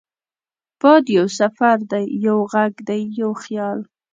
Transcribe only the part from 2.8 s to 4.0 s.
دی، یو خیال